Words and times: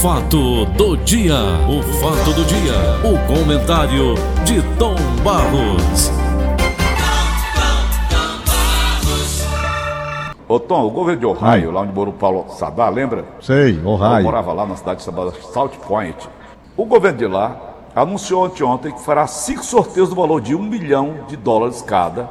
fato 0.00 0.64
do 0.66 0.96
dia, 0.98 1.34
o 1.68 1.82
fato 2.00 2.32
do 2.32 2.44
dia, 2.44 2.72
o 3.04 3.18
comentário 3.26 4.14
de 4.44 4.62
Tom 4.78 4.94
Barros. 5.22 6.10
Ô 10.48 10.58
Tom, 10.58 10.86
o 10.86 10.90
governo 10.90 11.20
de 11.20 11.26
Ohio, 11.26 11.70
lá 11.70 11.82
onde 11.82 11.92
morou 11.92 12.12
o 12.12 12.16
Paulo 12.16 12.46
Sadar, 12.50 12.92
lembra? 12.92 13.24
Sei, 13.40 13.78
Eu 13.78 13.86
Ohio. 13.88 14.22
morava 14.24 14.52
lá 14.52 14.66
na 14.66 14.76
cidade 14.76 15.02
chamada 15.02 15.30
South 15.52 15.70
Point. 15.86 16.16
O 16.76 16.84
governo 16.86 17.18
de 17.18 17.26
lá 17.26 17.56
anunciou 17.94 18.44
anteontem 18.44 18.92
que 18.92 19.00
fará 19.00 19.26
cinco 19.26 19.64
sorteios 19.64 20.08
do 20.08 20.16
valor 20.16 20.40
de 20.40 20.54
um 20.54 20.62
milhão 20.62 21.18
de 21.28 21.36
dólares 21.36 21.82
cada, 21.82 22.28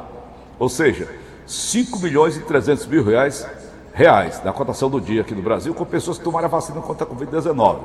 ou 0.58 0.68
seja, 0.68 1.08
5 1.46 1.98
milhões 1.98 2.36
e 2.36 2.40
300 2.42 2.86
mil 2.86 3.02
reais, 3.04 3.44
reais 3.92 4.42
na 4.44 4.52
cotação 4.52 4.88
do 4.88 5.00
dia 5.00 5.20
aqui 5.20 5.34
no 5.34 5.42
Brasil, 5.42 5.74
com 5.74 5.84
pessoas 5.84 6.18
que 6.18 6.24
tomaram 6.24 6.46
a 6.46 6.50
vacina 6.50 6.80
contra 6.80 7.04
a 7.04 7.08
Covid-19. 7.08 7.78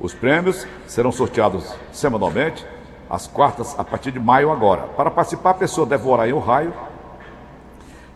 Os 0.00 0.14
prêmios 0.14 0.66
serão 0.86 1.12
sorteados 1.12 1.72
semanalmente, 1.92 2.66
às 3.08 3.26
quartas, 3.26 3.78
a 3.78 3.84
partir 3.84 4.10
de 4.10 4.18
maio 4.18 4.50
agora. 4.50 4.82
Para 4.96 5.10
participar, 5.10 5.50
a 5.50 5.54
pessoa 5.54 5.86
deve 5.86 6.04
morar 6.04 6.28
em 6.28 6.32
Ohio, 6.32 6.72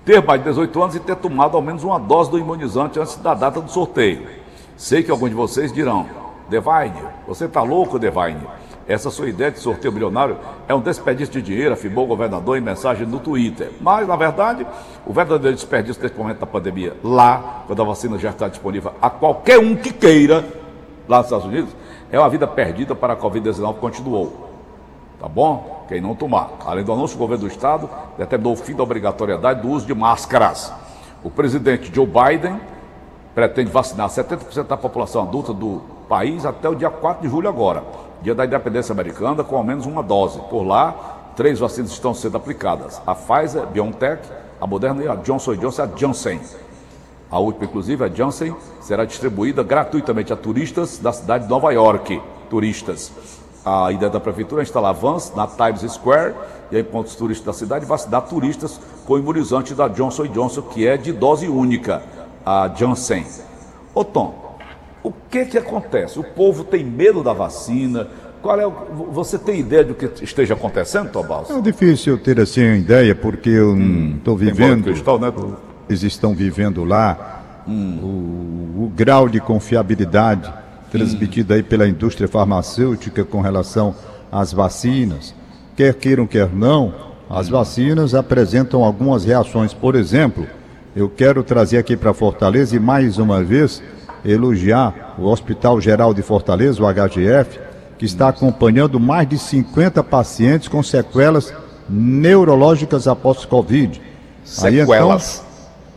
ter 0.04 0.24
mais 0.24 0.40
de 0.40 0.48
18 0.48 0.82
anos 0.82 0.94
e 0.94 1.00
ter 1.00 1.16
tomado 1.16 1.56
ao 1.56 1.62
menos 1.62 1.84
uma 1.84 1.98
dose 1.98 2.30
do 2.30 2.38
imunizante 2.38 2.98
antes 2.98 3.16
da 3.16 3.34
data 3.34 3.60
do 3.60 3.70
sorteio. 3.70 4.26
Sei 4.76 5.02
que 5.02 5.10
alguns 5.10 5.30
de 5.30 5.34
vocês 5.34 5.72
dirão, 5.72 6.06
Devine, 6.48 7.02
você 7.26 7.48
tá 7.48 7.62
louco, 7.62 7.98
Devine? 7.98 8.46
Essa 8.88 9.10
sua 9.10 9.28
ideia 9.28 9.50
de 9.50 9.58
sorteio 9.58 9.92
milionário 9.92 10.38
é 10.68 10.74
um 10.74 10.80
desperdício 10.80 11.32
de 11.32 11.42
dinheiro, 11.42 11.74
afirmou 11.74 12.04
o 12.04 12.06
governador 12.06 12.56
em 12.56 12.60
mensagem 12.60 13.04
no 13.04 13.18
Twitter. 13.18 13.72
Mas, 13.80 14.06
na 14.06 14.14
verdade, 14.14 14.64
o 15.04 15.12
verdadeiro 15.12 15.56
desperdício 15.56 16.00
nesse 16.00 16.14
momento 16.14 16.38
da 16.38 16.46
pandemia, 16.46 16.96
lá, 17.02 17.64
quando 17.66 17.82
a 17.82 17.84
vacina 17.84 18.16
já 18.16 18.30
está 18.30 18.46
disponível 18.46 18.92
a 19.02 19.10
qualquer 19.10 19.58
um 19.58 19.74
que 19.74 19.92
queira, 19.92 20.44
lá 21.08 21.18
nos 21.18 21.26
Estados 21.26 21.46
Unidos, 21.46 21.74
é 22.12 22.18
uma 22.18 22.28
vida 22.28 22.46
perdida 22.46 22.94
para 22.94 23.14
a 23.14 23.16
Covid-19 23.16 23.74
continuou. 23.74 24.46
Tá 25.18 25.28
bom? 25.28 25.84
Quem 25.88 26.00
não 26.00 26.14
tomar. 26.14 26.50
Além 26.64 26.84
do 26.84 26.92
anúncio, 26.92 27.16
o 27.16 27.18
governo 27.18 27.44
do 27.44 27.48
estado 27.48 27.88
determinou 28.16 28.52
o 28.52 28.56
fim 28.56 28.74
da 28.74 28.84
obrigatoriedade 28.84 29.62
do 29.62 29.68
uso 29.68 29.86
de 29.86 29.94
máscaras. 29.94 30.72
O 31.24 31.30
presidente 31.30 31.92
Joe 31.92 32.06
Biden 32.06 32.60
pretende 33.34 33.70
vacinar 33.70 34.08
70% 34.08 34.66
da 34.66 34.76
população 34.76 35.22
adulta 35.22 35.52
do 35.52 35.82
país 36.08 36.46
até 36.46 36.68
o 36.68 36.74
dia 36.74 36.88
4 36.88 37.22
de 37.22 37.28
julho 37.28 37.48
agora, 37.48 37.82
dia 38.22 38.34
da 38.34 38.44
independência 38.44 38.92
americana, 38.92 39.44
com 39.44 39.56
ao 39.56 39.64
menos 39.64 39.86
uma 39.86 40.02
dose. 40.02 40.40
Por 40.50 40.62
lá, 40.62 41.32
três 41.36 41.58
vacinas 41.58 41.90
estão 41.90 42.14
sendo 42.14 42.36
aplicadas: 42.36 43.00
a 43.06 43.14
Pfizer, 43.14 43.62
a 43.62 43.66
BioNTech, 43.66 44.22
a 44.60 44.66
Moderna 44.66 45.02
e 45.02 45.08
a 45.08 45.14
Johnson 45.16 45.54
Johnson, 45.56 45.82
a 45.82 45.88
Janssen. 45.96 46.40
A 47.30 47.38
última, 47.38 47.64
inclusive, 47.64 48.04
a 48.04 48.08
Janssen, 48.08 48.54
será 48.80 49.04
distribuída 49.04 49.62
gratuitamente 49.62 50.32
a 50.32 50.36
turistas 50.36 50.98
da 50.98 51.12
cidade 51.12 51.44
de 51.44 51.50
Nova 51.50 51.72
York. 51.72 52.22
Turistas. 52.48 53.12
A 53.64 53.90
ideia 53.90 54.08
da 54.08 54.20
prefeitura 54.20 54.62
é 54.62 54.64
instalar 54.64 54.94
vans 54.94 55.32
na 55.34 55.44
Times 55.48 55.92
Square 55.92 56.34
e 56.70 56.78
em 56.78 56.84
pontos 56.84 57.16
turísticos 57.16 57.52
da 57.52 57.58
cidade 57.58 57.84
vacinar 57.84 58.22
turistas 58.22 58.80
com 59.04 59.18
imunizante 59.18 59.74
da 59.74 59.88
Johnson 59.88 60.28
Johnson, 60.28 60.62
que 60.62 60.86
é 60.86 60.96
de 60.96 61.12
dose 61.12 61.48
única, 61.48 62.00
a 62.44 62.68
Janssen. 62.76 63.26
Ô 63.92 64.04
Tom, 64.04 64.45
que 65.44 65.52
que 65.52 65.58
acontece? 65.58 66.18
O 66.18 66.24
povo 66.24 66.64
tem 66.64 66.84
medo 66.84 67.22
da 67.22 67.32
vacina? 67.32 68.08
Qual 68.40 68.58
é 68.58 68.66
o... 68.66 68.70
Você 69.12 69.38
tem 69.38 69.60
ideia 69.60 69.84
do 69.84 69.94
que 69.94 70.08
esteja 70.22 70.54
acontecendo, 70.54 71.10
Tom 71.10 71.24
Balsa? 71.24 71.52
É 71.52 71.60
difícil 71.60 72.16
ter 72.16 72.40
assim 72.40 72.64
uma 72.64 72.76
ideia, 72.76 73.14
porque 73.14 73.50
eu 73.50 73.74
não 73.74 74.16
estou 74.16 74.36
vivendo. 74.36 74.84
cristal, 74.84 75.18
né? 75.18 75.32
Eles 75.88 76.02
estão 76.02 76.34
vivendo 76.34 76.84
lá 76.84 77.62
o, 77.66 77.70
o 77.70 78.92
grau 78.94 79.28
de 79.28 79.40
confiabilidade 79.40 80.52
transmitido 80.90 81.52
aí 81.52 81.62
pela 81.62 81.86
indústria 81.86 82.28
farmacêutica 82.28 83.24
com 83.24 83.40
relação 83.40 83.94
às 84.30 84.52
vacinas. 84.52 85.34
Quer 85.76 85.94
queiram, 85.94 86.26
quer 86.26 86.48
não, 86.52 86.94
as 87.28 87.48
vacinas 87.48 88.14
apresentam 88.14 88.84
algumas 88.84 89.24
reações. 89.24 89.74
Por 89.74 89.94
exemplo, 89.94 90.46
eu 90.94 91.08
quero 91.08 91.42
trazer 91.42 91.78
aqui 91.78 91.96
para 91.96 92.14
Fortaleza 92.14 92.76
e 92.76 92.78
mais 92.78 93.18
uma 93.18 93.42
vez 93.42 93.82
elogiar 94.30 95.14
o 95.18 95.24
Hospital 95.26 95.80
Geral 95.80 96.12
de 96.12 96.22
Fortaleza, 96.22 96.82
o 96.82 96.86
HGF, 96.92 97.58
que 97.98 98.04
está 98.04 98.28
acompanhando 98.28 98.98
mais 99.00 99.28
de 99.28 99.38
50 99.38 100.02
pacientes 100.04 100.68
com 100.68 100.82
sequelas 100.82 101.52
neurológicas 101.88 103.06
após 103.06 103.44
Covid. 103.44 104.00
Aí, 104.62 104.80
então, 104.80 104.86
Sequelas. 104.86 105.44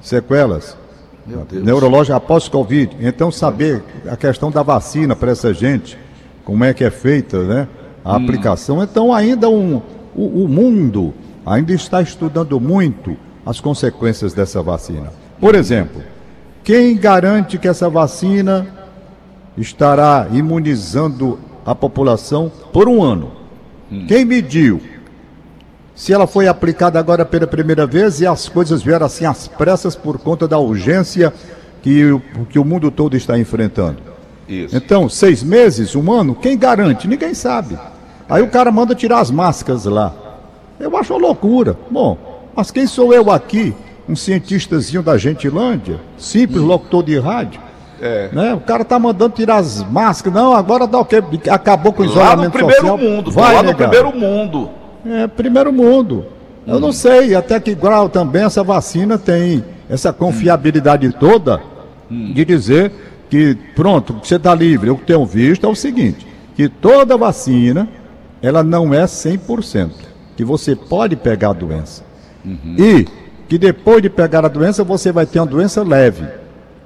sequelas 0.01 0.77
neurológica 1.51 2.15
após 2.15 2.47
Covid. 2.47 2.95
Então, 2.99 3.31
saber 3.31 3.83
a 4.09 4.15
questão 4.15 4.49
da 4.49 4.63
vacina 4.63 5.15
para 5.15 5.31
essa 5.31 5.53
gente, 5.53 5.97
como 6.43 6.63
é 6.63 6.73
que 6.73 6.83
é 6.83 6.89
feita, 6.89 7.43
né? 7.43 7.67
A 8.03 8.13
Hum. 8.13 8.23
aplicação. 8.23 8.81
Então, 8.83 9.13
ainda 9.13 9.49
um, 9.49 9.81
o, 10.15 10.43
o 10.45 10.47
mundo 10.47 11.13
ainda 11.45 11.73
está 11.73 12.01
estudando 12.01 12.59
muito 12.59 13.15
as 13.45 13.59
consequências 13.59 14.33
dessa 14.33 14.61
vacina. 14.61 15.11
Por 15.39 15.53
exemplo, 15.55 16.01
quem 16.69 16.95
garante 16.95 17.57
que 17.57 17.67
essa 17.67 17.89
vacina 17.89 18.67
estará 19.57 20.27
imunizando 20.31 21.39
a 21.65 21.73
população 21.73 22.51
por 22.71 22.87
um 22.87 23.01
ano? 23.01 23.31
Quem 24.07 24.23
mediu? 24.23 24.79
se 25.95 26.13
ela 26.13 26.27
foi 26.27 26.47
aplicada 26.47 26.99
agora 26.99 27.25
pela 27.25 27.47
primeira 27.47 27.87
vez 27.87 28.21
e 28.21 28.27
as 28.27 28.47
coisas 28.47 28.83
vieram 28.83 29.07
assim 29.07 29.25
às 29.25 29.47
pressas 29.47 29.95
por 29.95 30.19
conta 30.19 30.47
da 30.47 30.59
urgência 30.59 31.33
que 31.81 32.05
o, 32.05 32.21
que 32.47 32.59
o 32.59 32.63
mundo 32.63 32.91
todo 32.91 33.17
está 33.17 33.37
enfrentando. 33.39 33.97
Isso. 34.47 34.73
Então, 34.75 35.09
seis 35.09 35.41
meses, 35.41 35.95
um 35.95 36.11
ano, 36.11 36.35
quem 36.35 36.55
garante? 36.55 37.07
Ninguém 37.07 37.33
sabe. 37.33 37.79
Aí 38.29 38.43
o 38.43 38.47
cara 38.47 38.71
manda 38.71 38.93
tirar 38.93 39.21
as 39.21 39.31
máscaras 39.31 39.85
lá. 39.85 40.13
Eu 40.79 40.95
acho 40.95 41.13
uma 41.13 41.19
loucura. 41.19 41.75
Bom, 41.89 42.45
mas 42.55 42.69
quem 42.69 42.85
sou 42.85 43.11
eu 43.11 43.31
aqui? 43.31 43.75
Um 44.09 44.15
cientistazinho 44.15 45.03
da 45.03 45.17
Gentilândia, 45.17 45.99
simples 46.17 46.61
locutor 46.61 47.03
de 47.03 47.19
rádio. 47.19 47.61
É. 48.01 48.29
Né? 48.31 48.53
O 48.55 48.59
cara 48.59 48.83
tá 48.83 48.97
mandando 48.97 49.35
tirar 49.35 49.57
as 49.57 49.83
máscaras. 49.83 50.41
Não, 50.41 50.53
agora 50.53 50.87
dá 50.87 50.97
o 50.99 51.05
quê? 51.05 51.21
Acabou 51.49 51.93
com 51.93 52.01
o 52.01 52.05
Lá 52.05 52.11
isolamento 52.11 52.45
no 52.45 52.51
primeiro 52.51 52.81
social. 52.81 52.97
mundo, 52.97 53.31
Vai, 53.31 53.55
lá 53.55 53.63
no 53.63 53.75
primeiro 53.75 54.17
mundo. 54.17 54.69
É, 55.05 55.27
primeiro 55.27 55.71
mundo. 55.71 56.25
Eu 56.65 56.79
não 56.79 56.91
sei 56.91 57.35
até 57.35 57.59
que 57.59 57.73
grau 57.75 58.09
também 58.09 58.43
essa 58.43 58.63
vacina 58.63 59.17
tem 59.17 59.63
essa 59.89 60.13
confiabilidade 60.13 61.11
toda 61.13 61.61
de 62.09 62.45
dizer 62.45 62.91
que, 63.29 63.55
pronto, 63.75 64.19
você 64.23 64.35
está 64.35 64.53
livre. 64.55 64.89
O 64.89 64.97
que 64.97 65.05
tenho 65.05 65.25
visto 65.25 65.65
é 65.65 65.69
o 65.69 65.75
seguinte, 65.75 66.25
que 66.55 66.67
toda 66.67 67.17
vacina, 67.17 67.87
ela 68.41 68.63
não 68.63 68.93
é 68.93 69.03
100%, 69.05 69.91
que 70.35 70.43
você 70.43 70.75
pode 70.75 71.15
pegar 71.15 71.49
a 71.51 71.53
doença. 71.53 72.03
E 72.77 73.07
que 73.49 73.57
depois 73.57 74.01
de 74.01 74.09
pegar 74.11 74.45
a 74.45 74.47
doença, 74.47 74.83
você 74.83 75.11
vai 75.11 75.25
ter 75.25 75.39
uma 75.39 75.47
doença 75.47 75.83
leve. 75.83 76.23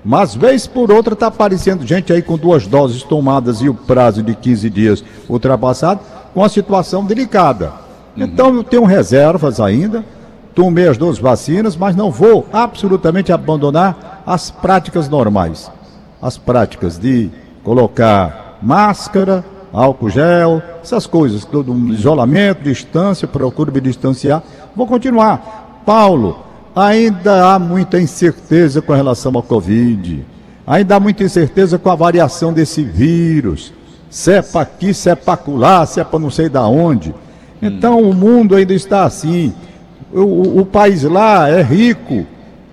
Mas, 0.03 0.34
vez 0.34 0.66
por 0.66 0.90
outra, 0.90 1.13
está 1.13 1.28
aparecendo 1.28 1.85
gente 1.85 2.13
aí 2.13 2.22
com 2.22 2.38
duas 2.38 2.66
doses 2.66 3.03
tomadas 3.03 3.62
e 3.62 3.68
o 3.68 3.74
prazo 3.74 4.24
de 4.24 4.34
15 4.34 4.69
dias 4.69 5.03
ultrapassado, 5.28 6.00
com 6.34 6.41
a 6.41 6.47
situação 6.47 7.06
delicada. 7.06 7.73
Então, 8.16 8.56
eu 8.56 8.63
tenho 8.63 8.85
reservas 8.85 9.59
ainda, 9.59 10.06
tomei 10.56 10.88
as 10.88 10.97
duas 10.97 11.19
vacinas, 11.19 11.75
mas 11.75 11.96
não 11.97 12.09
vou 12.09 12.47
absolutamente 12.52 13.34
abandonar 13.34 14.23
as 14.25 14.50
práticas 14.50 15.09
normais. 15.09 15.69
As 16.22 16.38
práticas 16.38 16.97
de 16.97 17.29
colocar 17.62 18.57
máscara, 18.62 19.44
álcool 19.73 20.09
gel, 20.09 20.62
essas 20.81 21.06
coisas, 21.06 21.44
todo 21.44 21.73
um 21.73 21.90
isolamento, 21.90 22.63
distância, 22.63 23.28
procuro 23.28 23.72
me 23.72 23.81
distanciar. 23.81 24.41
Vou 24.75 24.88
continuar. 24.88 25.81
Paulo, 25.85 26.53
ainda 26.75 27.53
há 27.53 27.59
muita 27.59 28.00
incerteza 28.00 28.81
com 28.81 28.94
relação 28.94 29.31
ao 29.35 29.44
Covid. 29.44 30.25
Ainda 30.66 30.95
há 30.95 31.00
muita 31.00 31.23
incerteza 31.23 31.78
com 31.78 31.89
a 31.89 31.95
variação 31.95 32.53
desse 32.53 32.84
vírus. 32.84 33.73
Se 34.09 34.31
é 34.34 34.41
para 34.41 34.61
aqui, 34.61 34.93
se 34.93 35.09
é 35.09 35.16
para 35.16 35.34
acolá, 35.34 35.85
se 35.85 35.99
é 35.99 36.03
para 36.03 36.20
não 36.20 36.29
sei 36.29 36.47
da 36.49 36.66
onde. 36.67 37.14
Então 37.61 38.02
o 38.02 38.14
mundo 38.14 38.55
ainda 38.55 38.73
está 38.73 39.03
assim. 39.03 39.53
O, 40.14 40.20
o- 40.22 40.59
o 40.61 40.66
país 40.66 41.03
lá 41.03 41.49
é 41.49 41.61
rico, 41.61 42.25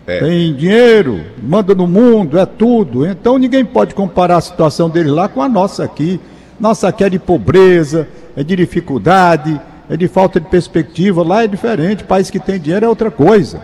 É. 0.07 0.19
tem 0.21 0.55
dinheiro, 0.55 1.21
manda 1.43 1.75
no 1.75 1.87
mundo, 1.87 2.39
é 2.39 2.45
tudo. 2.47 3.07
Então 3.07 3.39
ninguém 3.39 3.65
pode 3.65 3.95
comparar 3.95 4.37
a 4.37 4.41
situação 4.41 4.91
deles 4.91 5.13
lá 5.13 5.29
com 5.29 5.41
a 5.43 5.49
nossa 5.49 5.85
aqui. 5.85 6.21
Nossa 6.59 6.89
aqui 6.89 7.05
é 7.05 7.09
de 7.11 7.19
pobreza, 7.19 8.07
é 8.37 8.45
de 8.45 8.55
dificuldade, 8.55 9.59
é 9.89 9.97
de 9.97 10.07
falta 10.09 10.39
de 10.39 10.47
perspectiva. 10.49 11.23
Lá 11.23 11.45
é 11.45 11.47
diferente. 11.47 12.05
País 12.05 12.31
que 12.31 12.39
tem 12.39 12.61
dinheiro 12.61 12.85
é 12.85 12.89
outra 12.89 13.11
coisa. 13.11 13.61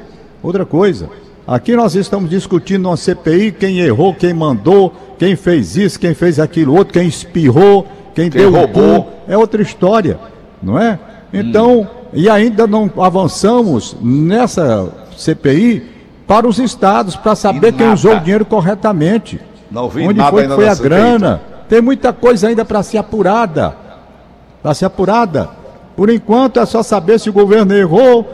Outra 0.47 0.65
coisa. 0.65 1.11
Aqui 1.45 1.75
nós 1.75 1.97
estamos 1.97 2.31
discutindo 2.31 2.87
uma 2.87 2.97
CPI, 2.97 3.51
quem 3.51 3.81
errou, 3.81 4.15
quem 4.15 4.33
mandou, 4.33 4.93
quem 5.19 5.35
fez 5.35 5.77
isso, 5.77 5.99
quem 5.99 6.15
fez 6.15 6.39
aquilo 6.39 6.77
outro, 6.77 6.95
quem 6.95 7.09
espirrou, 7.09 7.85
quem, 8.15 8.31
Quem 8.31 8.43
deu 8.43 8.53
roubou. 8.53 9.03
cu. 9.03 9.11
É 9.27 9.37
outra 9.37 9.61
história, 9.61 10.21
não 10.63 10.79
é? 10.79 11.01
Então, 11.33 11.89
e 12.13 12.31
ainda 12.31 12.65
não 12.65 12.89
avançamos 12.97 13.97
nessa 14.01 14.89
CPI 15.17 15.85
para 16.29 16.47
os 16.47 16.61
estados, 16.61 17.17
para 17.17 17.35
saber 17.35 17.73
quem 17.73 17.93
usou 17.93 18.15
o 18.15 18.21
dinheiro 18.21 18.45
corretamente. 18.45 19.41
Não 19.69 19.89
vi 19.89 20.07
Onde 20.07 20.19
nada 20.19 20.31
foi 20.31 20.43
ainda 20.43 20.55
foi 20.55 20.69
a 20.69 20.75
CPI, 20.77 20.89
grana? 20.89 21.41
Tem 21.69 21.83
muita 21.83 22.13
coisa 22.13 22.47
ainda 22.47 22.65
para 22.65 22.85
ser 22.85 22.99
apurada. 22.99 23.75
Para 24.63 24.75
ser 24.75 24.85
apurada. 24.85 25.51
Por 25.97 26.09
enquanto 26.09 26.61
é 26.61 26.67
só 26.67 26.85
saber 26.85 27.19
se 27.19 27.29
o 27.29 27.33
governo 27.33 27.75
errou 27.75 28.25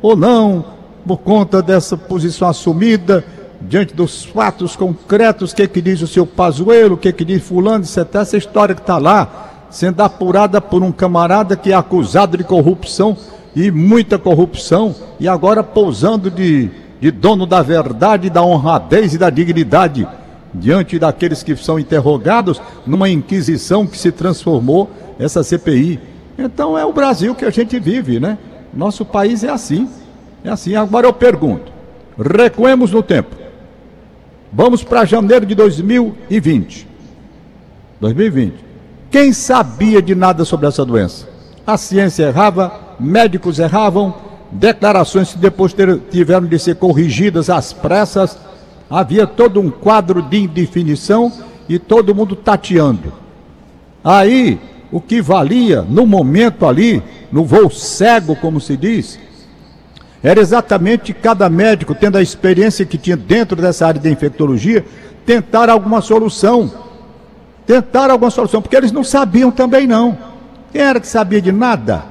ou 0.00 0.16
não, 0.16 0.77
por 1.06 1.18
conta 1.18 1.62
dessa 1.62 1.96
posição 1.96 2.48
assumida, 2.48 3.24
diante 3.60 3.94
dos 3.94 4.24
fatos 4.24 4.76
concretos, 4.76 5.52
o 5.52 5.56
que, 5.56 5.66
que 5.66 5.80
diz 5.80 6.00
o 6.02 6.06
seu 6.06 6.26
Pazuello, 6.26 6.94
o 6.94 6.98
que, 6.98 7.12
que 7.12 7.24
diz 7.24 7.42
fulano, 7.42 7.84
etc. 7.84 8.14
Essa 8.14 8.36
história 8.36 8.74
que 8.74 8.80
está 8.80 8.98
lá, 8.98 9.66
sendo 9.70 10.00
apurada 10.00 10.60
por 10.60 10.82
um 10.82 10.92
camarada 10.92 11.56
que 11.56 11.72
é 11.72 11.74
acusado 11.74 12.36
de 12.36 12.44
corrupção 12.44 13.16
e 13.54 13.70
muita 13.70 14.18
corrupção, 14.18 14.94
e 15.18 15.26
agora 15.26 15.62
pousando 15.62 16.30
de, 16.30 16.70
de 17.00 17.10
dono 17.10 17.46
da 17.46 17.62
verdade, 17.62 18.30
da 18.30 18.42
honradez 18.42 19.14
e 19.14 19.18
da 19.18 19.30
dignidade 19.30 20.06
diante 20.54 20.98
daqueles 20.98 21.42
que 21.42 21.56
são 21.56 21.78
interrogados 21.78 22.60
numa 22.86 23.08
inquisição 23.08 23.86
que 23.86 23.98
se 23.98 24.10
transformou 24.10 24.90
essa 25.18 25.42
CPI. 25.42 26.00
Então 26.38 26.78
é 26.78 26.84
o 26.84 26.92
Brasil 26.92 27.34
que 27.34 27.44
a 27.44 27.50
gente 27.50 27.78
vive, 27.78 28.20
né? 28.20 28.38
Nosso 28.72 29.04
país 29.04 29.42
é 29.42 29.50
assim. 29.50 29.88
É 30.44 30.50
assim. 30.50 30.74
Agora 30.74 31.06
eu 31.06 31.12
pergunto: 31.12 31.72
recuemos 32.18 32.92
no 32.92 33.02
tempo. 33.02 33.36
Vamos 34.52 34.82
para 34.82 35.04
janeiro 35.04 35.44
de 35.44 35.54
2020. 35.54 36.86
2020. 38.00 38.54
Quem 39.10 39.32
sabia 39.32 40.00
de 40.00 40.14
nada 40.14 40.44
sobre 40.44 40.66
essa 40.66 40.84
doença? 40.84 41.28
A 41.66 41.76
ciência 41.76 42.24
errava, 42.24 42.96
médicos 42.98 43.58
erravam, 43.58 44.14
declarações 44.50 45.32
que 45.32 45.38
depois 45.38 45.74
tiveram 46.10 46.46
de 46.46 46.58
ser 46.58 46.76
corrigidas 46.76 47.50
às 47.50 47.72
pressas. 47.72 48.38
Havia 48.88 49.26
todo 49.26 49.60
um 49.60 49.70
quadro 49.70 50.22
de 50.22 50.38
indefinição 50.38 51.30
e 51.68 51.78
todo 51.78 52.14
mundo 52.14 52.34
tateando. 52.34 53.12
Aí, 54.02 54.58
o 54.90 55.00
que 55.00 55.20
valia 55.20 55.82
no 55.82 56.06
momento 56.06 56.66
ali, 56.66 57.02
no 57.30 57.44
voo 57.44 57.70
cego, 57.70 58.34
como 58.36 58.60
se 58.60 58.76
diz, 58.76 59.18
era 60.22 60.40
exatamente 60.40 61.12
cada 61.12 61.48
médico, 61.48 61.94
tendo 61.94 62.18
a 62.18 62.22
experiência 62.22 62.84
que 62.84 62.98
tinha 62.98 63.16
dentro 63.16 63.60
dessa 63.60 63.86
área 63.86 64.00
de 64.00 64.10
infectologia, 64.10 64.84
tentar 65.24 65.68
alguma 65.68 66.00
solução. 66.00 66.70
Tentar 67.66 68.10
alguma 68.10 68.30
solução, 68.30 68.62
porque 68.62 68.76
eles 68.76 68.90
não 68.90 69.04
sabiam 69.04 69.50
também 69.50 69.86
não. 69.86 70.16
Quem 70.72 70.80
era 70.80 70.98
que 70.98 71.06
sabia 71.06 71.40
de 71.40 71.52
nada? 71.52 72.04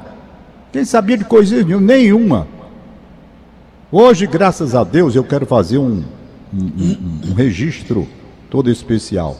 Quem 0.71 0.85
sabia 0.85 1.17
de 1.17 1.25
coisa 1.25 1.63
nenhuma? 1.63 2.47
Hoje, 3.91 4.27
graças 4.27 4.75
a 4.75 4.83
Deus, 4.83 5.15
eu 5.15 5.23
quero 5.23 5.45
fazer 5.45 5.77
um, 5.77 6.03
um, 6.53 6.59
um, 6.59 7.21
um 7.29 7.33
registro 7.33 8.07
todo 8.49 8.69
especial 8.69 9.37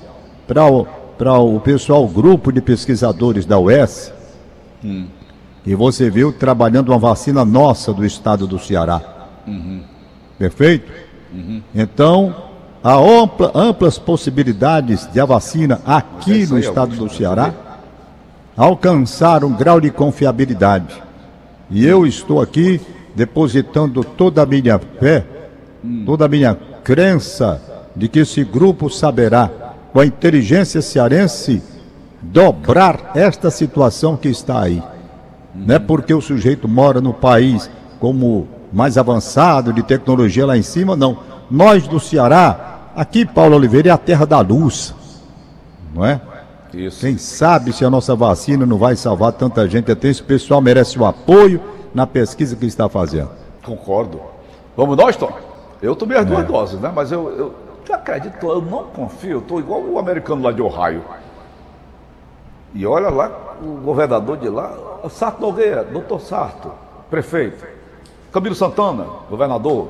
para 0.48 0.66
o, 0.66 1.56
o 1.56 1.60
pessoal, 1.60 2.04
o 2.04 2.08
grupo 2.08 2.52
de 2.52 2.62
pesquisadores 2.62 3.46
da 3.46 3.60
UES, 3.60 4.12
hum. 4.84 5.08
E 5.68 5.76
você 5.76 6.10
viu 6.10 6.32
trabalhando 6.32 6.94
uma 6.94 6.98
vacina 6.98 7.44
nossa 7.44 7.94
do 7.94 8.06
estado 8.06 8.48
do 8.48 8.58
Ceará. 8.58 9.02
Uhum. 9.46 9.84
Perfeito? 10.40 10.90
Uhum. 11.34 11.62
Então, 11.76 12.34
há 12.82 12.96
ampla, 12.96 13.52
amplas 13.54 14.00
possibilidades 14.00 15.06
de 15.12 15.20
a 15.20 15.26
vacina 15.26 15.82
aqui 15.86 16.48
no 16.48 16.58
estado 16.58 16.96
do 16.96 17.10
Ceará 17.10 17.54
alcançar 18.56 19.44
um 19.44 19.52
grau 19.52 19.82
de 19.82 19.92
confiabilidade. 19.92 21.04
E 21.70 21.86
eu 21.86 22.08
estou 22.08 22.40
aqui 22.42 22.80
depositando 23.14 24.06
toda 24.06 24.44
a 24.44 24.46
minha 24.46 24.80
fé, 24.80 25.26
toda 26.06 26.28
a 26.28 26.30
minha 26.30 26.56
crença 26.82 27.62
de 27.94 28.08
que 28.08 28.20
esse 28.20 28.42
grupo 28.46 28.90
saberá, 28.90 29.52
com 29.92 30.00
a 30.00 30.06
inteligência 30.06 30.82
cearense, 30.82 31.62
dobrar 32.22 33.12
esta 33.16 33.52
situação 33.52 34.16
que 34.16 34.30
está 34.30 34.62
aí. 34.62 34.82
Não 35.54 35.76
é 35.76 35.80
porque 35.80 36.14
o 36.14 36.22
sujeito 36.22 36.68
mora 36.68 37.02
no 37.02 37.14
país 37.14 37.70
como 38.00 38.48
mais 38.72 38.98
avançado 38.98 39.74
de 39.74 39.82
tecnologia 39.82 40.46
lá 40.46 40.58
em 40.58 40.62
cima, 40.62 40.96
não. 40.96 41.20
Nós 41.50 41.88
do 41.88 42.00
Ceará, 42.00 42.92
aqui 42.96 43.26
Paulo 43.26 43.56
Oliveira 43.56 43.90
é 43.90 43.92
a 43.92 43.98
terra 43.98 44.26
da 44.26 44.40
luz, 44.40 44.94
não 45.94 46.06
é? 46.06 46.22
Isso. 46.74 47.00
Quem 47.00 47.18
sabe 47.18 47.74
se 47.74 47.84
a 47.86 47.90
nossa 47.90 48.16
vacina 48.16 48.66
não 48.66 48.78
vai 48.78 48.96
salvar 48.96 49.32
tanta 49.32 49.68
gente, 49.68 49.92
até 49.92 50.10
esse 50.10 50.22
pessoal 50.22 50.62
merece 50.62 51.00
o 51.00 51.06
apoio 51.06 51.62
na 51.94 52.06
pesquisa 52.06 52.56
que 52.56 52.66
está 52.66 52.88
fazendo. 52.88 53.30
Concordo. 53.66 54.22
Vamos 54.76 54.96
nós, 54.96 55.16
Tom? 55.16 55.32
Eu 55.82 55.96
tomei 55.96 56.18
as 56.18 56.26
é. 56.26 56.30
duas 56.30 56.46
doses, 56.46 56.80
né? 56.80 56.92
Mas 56.94 57.12
eu, 57.12 57.30
eu, 57.30 57.56
eu 57.88 57.96
acredito, 57.96 58.46
eu 58.46 58.62
não 58.62 58.84
confio, 58.86 59.32
eu 59.32 59.40
estou 59.40 59.60
igual 59.60 59.82
o 59.82 59.98
americano 59.98 60.44
lá 60.44 60.52
de 60.52 60.62
Ohio. 60.62 61.04
E 62.76 62.86
olha 62.86 63.10
lá, 63.10 63.32
o 63.62 63.82
governador 63.82 64.38
de 64.38 64.50
lá, 64.50 64.72
Sarto 65.10 65.42
Nogueira, 65.42 65.84
doutor 65.84 66.22
Sarto, 66.22 66.72
prefeito. 67.10 67.66
Camilo 68.32 68.56
Santana, 68.56 69.06
governador. 69.30 69.90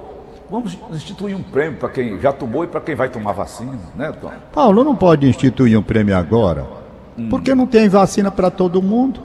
Vamos 0.49 0.77
instituir 0.91 1.35
um 1.35 1.43
prêmio 1.43 1.77
para 1.77 1.89
quem 1.89 2.19
já 2.19 2.31
tomou 2.31 2.63
e 2.63 2.67
para 2.67 2.79
quem 2.79 2.95
vai 2.95 3.09
tomar 3.09 3.33
vacina, 3.33 3.77
né, 3.95 4.13
Tom? 4.21 4.31
Paulo, 4.53 4.83
não 4.83 4.95
pode 4.95 5.27
instituir 5.27 5.77
um 5.77 5.83
prêmio 5.83 6.15
agora, 6.15 6.65
hum. 7.17 7.27
porque 7.29 7.53
não 7.53 7.67
tem 7.67 7.89
vacina 7.89 8.31
para 8.31 8.49
todo 8.49 8.81
mundo. 8.81 9.19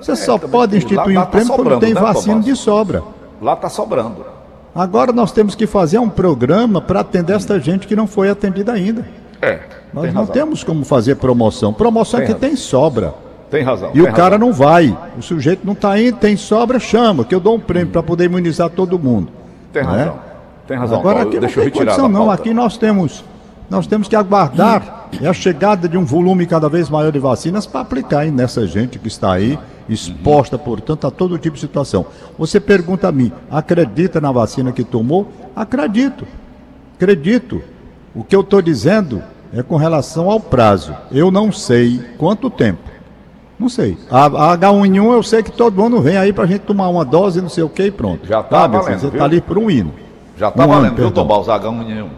Você 0.00 0.12
é, 0.12 0.16
só 0.16 0.36
pode 0.36 0.76
instituir 0.76 1.14
lá, 1.14 1.22
um 1.22 1.24
tá 1.24 1.26
prêmio 1.26 1.46
sobrando, 1.46 1.70
quando 1.70 1.80
tem 1.80 1.94
né, 1.94 2.00
vacina 2.00 2.34
Tomás? 2.34 2.44
de 2.44 2.56
sobra. 2.56 3.02
Lá 3.40 3.52
está 3.54 3.68
sobrando. 3.68 4.26
Agora 4.74 5.12
nós 5.12 5.30
temos 5.30 5.54
que 5.54 5.66
fazer 5.66 5.98
um 5.98 6.08
programa 6.08 6.80
para 6.80 7.00
atender 7.00 7.36
esta 7.36 7.60
gente 7.60 7.86
que 7.86 7.94
não 7.94 8.08
foi 8.08 8.28
atendida 8.28 8.72
ainda. 8.72 9.06
É. 9.40 9.60
Nós 9.92 10.12
não 10.12 10.22
razão. 10.22 10.34
temos 10.34 10.64
como 10.64 10.84
fazer 10.84 11.14
promoção. 11.16 11.72
Promoção 11.72 12.18
tem 12.18 12.24
é 12.24 12.26
que 12.26 12.32
razão. 12.32 12.48
tem 12.48 12.56
sobra. 12.56 13.14
Tem 13.54 13.62
razão. 13.62 13.92
E 13.94 14.02
o 14.02 14.12
cara 14.12 14.36
não 14.36 14.52
vai. 14.52 14.98
O 15.16 15.22
sujeito 15.22 15.64
não 15.64 15.74
está 15.74 15.96
indo, 15.96 16.16
tem 16.16 16.36
sobra, 16.36 16.80
chama, 16.80 17.24
que 17.24 17.32
eu 17.32 17.38
dou 17.38 17.54
um 17.54 17.60
prêmio 17.60 17.86
para 17.86 18.02
poder 18.02 18.24
imunizar 18.24 18.68
todo 18.68 18.98
mundo. 18.98 19.28
Tem 19.72 19.84
razão. 19.84 20.14
É? 20.14 20.66
Tem 20.66 20.76
razão. 20.76 20.98
Agora 20.98 21.22
aqui 21.22 21.38
Deixa 21.38 21.60
não 21.60 21.70
tem 21.70 21.72
condição, 21.72 22.08
não. 22.08 22.28
Aqui 22.32 22.52
nós 22.52 22.76
temos, 22.76 23.24
nós 23.70 23.86
temos 23.86 24.08
que 24.08 24.16
aguardar 24.16 25.08
a 25.24 25.32
chegada 25.32 25.88
de 25.88 25.96
um 25.96 26.04
volume 26.04 26.46
cada 26.46 26.68
vez 26.68 26.90
maior 26.90 27.12
de 27.12 27.20
vacinas 27.20 27.64
para 27.64 27.82
aplicar 27.82 28.20
aí 28.20 28.32
nessa 28.32 28.66
gente 28.66 28.98
que 28.98 29.06
está 29.06 29.32
aí 29.32 29.56
exposta, 29.88 30.58
portanto, 30.58 31.06
a 31.06 31.10
todo 31.12 31.38
tipo 31.38 31.54
de 31.54 31.60
situação. 31.60 32.06
Você 32.36 32.58
pergunta 32.58 33.06
a 33.06 33.12
mim, 33.12 33.30
acredita 33.48 34.20
na 34.20 34.32
vacina 34.32 34.72
que 34.72 34.82
tomou? 34.82 35.28
Acredito. 35.54 36.26
Acredito. 36.96 37.62
O 38.12 38.24
que 38.24 38.34
eu 38.34 38.40
estou 38.40 38.60
dizendo 38.60 39.22
é 39.52 39.62
com 39.62 39.76
relação 39.76 40.28
ao 40.28 40.40
prazo. 40.40 40.92
Eu 41.12 41.30
não 41.30 41.52
sei 41.52 42.00
quanto 42.18 42.50
tempo. 42.50 42.93
Não 43.58 43.68
sei. 43.68 43.96
A, 44.10 44.26
a 44.26 44.58
H1N1 44.58 45.12
eu 45.12 45.22
sei 45.22 45.42
que 45.42 45.52
todo 45.52 45.80
mundo 45.80 46.00
vem 46.00 46.16
aí 46.16 46.32
pra 46.32 46.46
gente 46.46 46.60
tomar 46.60 46.88
uma 46.88 47.04
dose, 47.04 47.40
não 47.40 47.48
sei 47.48 47.62
o 47.62 47.68
que 47.68 47.84
e 47.84 47.90
pronto. 47.90 48.26
Já 48.26 48.42
tá 48.42 48.62
Sabe, 48.62 48.76
valendo, 48.78 48.98
Você 48.98 49.10
tá 49.10 49.24
ali 49.24 49.40
por 49.40 49.58
um 49.58 49.70
hino. 49.70 49.94
Já 50.36 50.50
tá 50.50 50.64
um 50.64 50.68
valendo, 50.68 51.00
ano, 51.00 51.12
viu, 51.12 51.38
os 51.38 51.46
H1N1? 51.46 52.04
O 52.04 52.10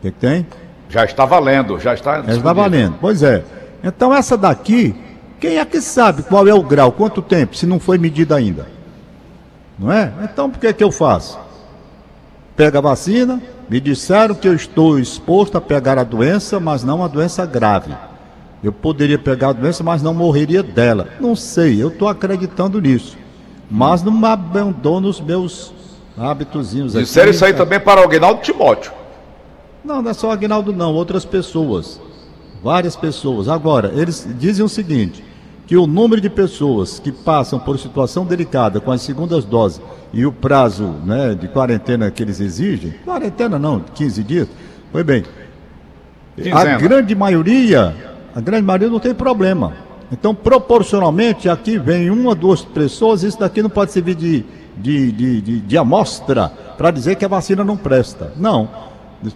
que, 0.00 0.10
que, 0.10 0.18
tem? 0.18 0.46
Já 0.88 1.04
está 1.04 1.26
valendo, 1.26 1.78
já 1.78 1.94
está. 1.94 2.22
Já 2.22 2.32
está 2.32 2.52
valendo, 2.52 2.94
pois 3.00 3.22
é. 3.22 3.44
Então 3.82 4.14
essa 4.14 4.36
daqui, 4.36 4.94
quem 5.38 5.58
é 5.58 5.64
que 5.64 5.80
sabe 5.80 6.22
qual 6.22 6.46
é 6.48 6.54
o 6.54 6.62
grau, 6.62 6.90
quanto 6.92 7.20
tempo, 7.20 7.56
se 7.56 7.66
não 7.66 7.78
foi 7.78 7.98
medida 7.98 8.34
ainda? 8.36 8.66
Não 9.78 9.92
é? 9.92 10.12
Então 10.22 10.48
por 10.48 10.58
que 10.58 10.72
que 10.72 10.82
eu 10.82 10.90
faço? 10.90 11.38
Pega 12.56 12.78
a 12.78 12.82
vacina, 12.82 13.42
me 13.68 13.80
disseram 13.80 14.34
que 14.34 14.48
eu 14.48 14.54
estou 14.54 14.98
exposto 14.98 15.58
a 15.58 15.60
pegar 15.60 15.98
a 15.98 16.04
doença, 16.04 16.58
mas 16.58 16.82
não 16.82 17.04
a 17.04 17.08
doença 17.08 17.44
grave. 17.44 17.94
Eu 18.66 18.72
poderia 18.72 19.16
pegar 19.16 19.50
a 19.50 19.52
doença, 19.52 19.84
mas 19.84 20.02
não 20.02 20.12
morreria 20.12 20.60
dela. 20.60 21.06
Não 21.20 21.36
sei, 21.36 21.80
eu 21.80 21.86
estou 21.86 22.08
acreditando 22.08 22.80
nisso. 22.80 23.16
Mas 23.70 24.02
não 24.02 24.26
abandono 24.26 25.08
os 25.08 25.20
meus 25.20 25.72
hábitozinhos 26.18 26.96
aqui. 26.96 27.04
Disseram 27.04 27.30
isso 27.30 27.44
aí 27.44 27.54
também 27.54 27.78
para 27.78 28.00
o 28.00 28.02
Aguinaldo 28.02 28.42
Timóteo. 28.42 28.90
Não, 29.84 30.02
não 30.02 30.10
é 30.10 30.14
só 30.14 30.26
o 30.26 30.30
Aguinaldo 30.32 30.72
não, 30.72 30.92
outras 30.94 31.24
pessoas. 31.24 32.00
Várias 32.60 32.96
pessoas. 32.96 33.48
Agora, 33.48 33.92
eles 33.94 34.28
dizem 34.36 34.64
o 34.64 34.68
seguinte, 34.68 35.22
que 35.64 35.76
o 35.76 35.86
número 35.86 36.20
de 36.20 36.28
pessoas 36.28 36.98
que 36.98 37.12
passam 37.12 37.60
por 37.60 37.78
situação 37.78 38.26
delicada 38.26 38.80
com 38.80 38.90
as 38.90 39.00
segundas 39.00 39.44
doses 39.44 39.80
e 40.12 40.26
o 40.26 40.32
prazo 40.32 40.92
né, 41.04 41.36
de 41.36 41.46
quarentena 41.46 42.10
que 42.10 42.20
eles 42.20 42.40
exigem, 42.40 42.96
quarentena 43.04 43.60
não, 43.60 43.78
15 43.78 44.24
dias, 44.24 44.48
foi 44.90 45.04
bem. 45.04 45.22
Quinzena. 46.34 46.74
A 46.74 46.78
grande 46.78 47.14
maioria 47.14 48.15
a 48.36 48.40
grande 48.42 48.66
maioria 48.66 48.90
não 48.90 49.00
tem 49.00 49.14
problema. 49.14 49.72
Então, 50.12 50.34
proporcionalmente, 50.34 51.48
aqui 51.48 51.78
vem 51.78 52.10
uma, 52.10 52.34
duas 52.34 52.60
pessoas, 52.60 53.22
isso 53.22 53.40
daqui 53.40 53.62
não 53.62 53.70
pode 53.70 53.92
servir 53.92 54.14
de, 54.14 54.44
de, 54.76 55.10
de, 55.10 55.40
de, 55.40 55.60
de 55.60 55.78
amostra 55.78 56.52
para 56.76 56.90
dizer 56.90 57.16
que 57.16 57.24
a 57.24 57.28
vacina 57.28 57.64
não 57.64 57.78
presta. 57.78 58.34
Não. 58.36 58.68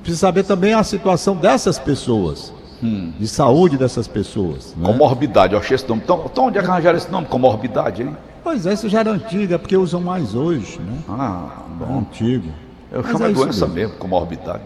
Precisa 0.03 0.19
saber 0.19 0.45
também 0.45 0.75
a 0.75 0.85
situação 0.85 1.35
dessas 1.35 1.79
pessoas. 1.79 2.53
Hum. 2.83 3.11
De 3.19 3.27
saúde 3.27 3.79
dessas 3.79 4.07
pessoas. 4.07 4.75
Né? 4.77 4.87
Comorbidade, 4.87 5.55
eu 5.55 5.61
achei 5.61 5.77
esse 5.77 5.89
nome. 5.89 6.03
Então, 6.05 6.23
então 6.31 6.47
onde 6.49 6.59
é 6.59 6.63
que 6.63 6.69
arranjaram 6.69 6.99
esse 6.99 7.11
nome? 7.11 7.27
Comorbidade, 7.27 8.03
hein? 8.03 8.15
Pois 8.45 8.67
é, 8.67 8.75
isso 8.75 8.89
já 8.89 9.01
era 9.01 9.13
antigo, 9.13 9.55
é 9.55 9.59
porque 9.59 9.79
usam 9.79 10.03
mais 10.03 10.35
hoje, 10.35 10.79
né? 10.79 10.99
Ah, 11.09 11.63
bom. 11.79 11.87
É 11.87 11.99
antigo. 12.01 12.49
Eu 12.93 13.03
Mas 13.03 13.13
chamo 13.13 13.25
é 13.25 13.33
doença 13.33 13.67
mesmo. 13.67 13.75
mesmo, 13.75 13.97
comorbidade. 13.97 14.63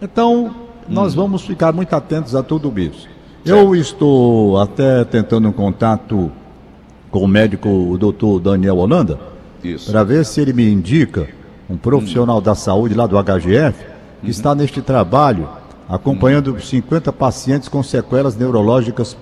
Então, 0.00 0.54
nós 0.88 1.14
hum. 1.14 1.22
vamos 1.22 1.42
ficar 1.42 1.72
muito 1.72 1.94
atentos 1.94 2.36
a 2.36 2.44
tudo 2.44 2.72
isso. 2.78 3.08
Eu 3.44 3.74
estou 3.74 4.60
até 4.60 5.04
tentando 5.04 5.48
um 5.48 5.52
contato 5.52 6.30
com 7.10 7.20
o 7.20 7.28
médico, 7.28 7.68
o 7.68 7.98
doutor 7.98 8.38
Daniel 8.40 8.76
Holanda, 8.78 9.18
para 9.90 10.04
ver 10.04 10.24
se 10.24 10.40
ele 10.40 10.52
me 10.52 10.68
indica 10.70 11.28
um 11.68 11.76
profissional 11.76 12.40
da 12.40 12.54
saúde 12.54 12.94
lá 12.94 13.06
do 13.06 13.16
HGF 13.22 13.74
que 14.22 14.30
está 14.30 14.54
neste 14.54 14.80
trabalho 14.80 15.48
acompanhando 15.88 16.58
50 16.60 17.12
pacientes 17.12 17.68
com 17.68 17.82
sequelas 17.82 18.36
neurológicas 18.36 19.16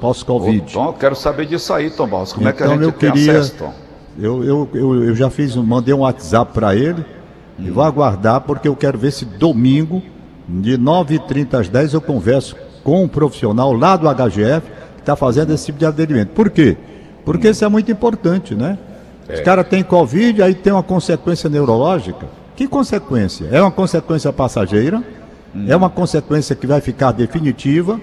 pós-Covid. 0.00 0.72
Tom, 0.72 0.92
quero 0.94 1.14
saber 1.14 1.46
disso 1.46 1.72
aí, 1.72 1.90
Tom 1.90 2.08
Barros. 2.08 2.32
Como 2.32 2.48
é 2.48 2.52
que 2.52 2.62
a 2.62 2.66
Então, 2.66 2.76
gente 2.78 2.84
eu 2.86 2.92
queria- 2.92 3.32
acesso, 3.38 3.54
Tom? 3.58 3.72
Eu, 4.18 4.42
eu, 4.42 4.68
eu, 4.72 5.04
eu 5.04 5.14
já 5.14 5.28
fiz, 5.28 5.54
um- 5.56 5.62
mandei 5.62 5.92
um 5.92 5.98
WhatsApp 6.00 6.52
para 6.52 6.74
ele 6.74 7.04
e 7.58 7.70
vou 7.70 7.84
aguardar 7.84 8.40
porque 8.40 8.66
eu 8.66 8.74
quero 8.74 8.96
ver 8.98 9.12
se 9.12 9.24
domingo, 9.26 10.02
de 10.48 10.78
9h30 10.78 11.54
às 11.60 11.68
10 11.68 11.92
eu 11.92 12.00
converso 12.00 12.56
com 12.86 13.02
um 13.02 13.08
profissional 13.08 13.72
lá 13.72 13.96
do 13.96 14.06
HGF 14.08 14.62
que 14.94 15.00
está 15.00 15.16
fazendo 15.16 15.52
esse 15.52 15.66
tipo 15.66 15.76
de 15.80 15.84
atendimento. 15.84 16.28
Por 16.28 16.48
quê? 16.48 16.76
Porque 17.24 17.48
isso 17.48 17.64
é 17.64 17.68
muito 17.68 17.90
importante, 17.90 18.54
né? 18.54 18.78
Os 19.28 19.40
caras 19.40 19.66
têm 19.66 19.82
Covid, 19.82 20.40
aí 20.40 20.54
tem 20.54 20.72
uma 20.72 20.84
consequência 20.84 21.50
neurológica. 21.50 22.28
Que 22.54 22.68
consequência? 22.68 23.48
É 23.50 23.60
uma 23.60 23.72
consequência 23.72 24.32
passageira? 24.32 25.02
É 25.66 25.74
uma 25.74 25.90
consequência 25.90 26.54
que 26.54 26.64
vai 26.64 26.80
ficar 26.80 27.10
definitiva? 27.10 28.00